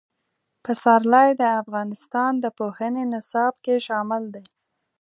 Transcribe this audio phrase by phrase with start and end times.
[0.63, 4.45] پسرلی د افغانستان د پوهنې نصاب کې شامل دي.